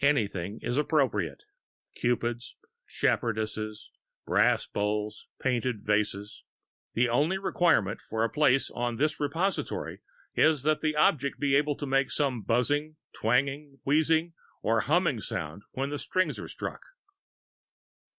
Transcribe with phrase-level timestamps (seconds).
[0.00, 1.42] Anything is appropriate
[1.96, 2.54] cupids,
[2.88, 3.90] shepherdesses,
[4.24, 6.44] brass bowls, painted vases.
[6.94, 10.02] The only requirement for a place on this repository
[10.36, 15.64] is that the object be able to make some buzzing, twanging, wheezing, or humming sound
[15.72, 16.82] when the strings are struck.